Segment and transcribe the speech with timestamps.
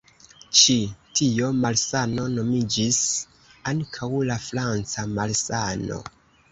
[0.59, 0.77] Ĉi
[1.19, 3.03] tio malsano nomiĝis
[3.75, 6.07] ankaŭ la "franca malsano".